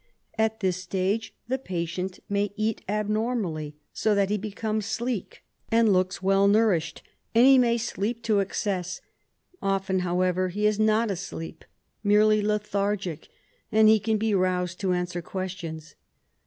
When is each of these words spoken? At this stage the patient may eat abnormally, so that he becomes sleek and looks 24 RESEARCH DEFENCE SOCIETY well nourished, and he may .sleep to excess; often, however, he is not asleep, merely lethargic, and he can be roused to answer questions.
At 0.35 0.61
this 0.61 0.77
stage 0.77 1.31
the 1.47 1.59
patient 1.59 2.19
may 2.27 2.53
eat 2.55 2.81
abnormally, 2.89 3.75
so 3.93 4.15
that 4.15 4.31
he 4.31 4.37
becomes 4.39 4.87
sleek 4.87 5.43
and 5.71 5.93
looks 5.93 6.15
24 6.15 6.23
RESEARCH 6.47 6.53
DEFENCE 6.55 6.83
SOCIETY 6.83 7.07
well 7.35 7.35
nourished, 7.35 7.35
and 7.35 7.45
he 7.45 7.57
may 7.59 7.77
.sleep 7.77 8.23
to 8.23 8.39
excess; 8.39 9.01
often, 9.61 9.99
however, 9.99 10.49
he 10.49 10.65
is 10.65 10.79
not 10.79 11.11
asleep, 11.11 11.63
merely 12.03 12.41
lethargic, 12.41 13.29
and 13.71 13.87
he 13.89 13.99
can 13.99 14.17
be 14.17 14.33
roused 14.33 14.79
to 14.79 14.93
answer 14.93 15.21
questions. 15.21 15.93